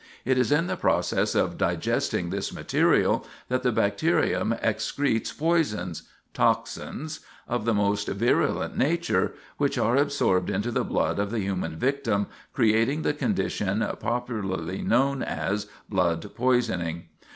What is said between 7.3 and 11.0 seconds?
of the most virulent nature, which are absorbed into the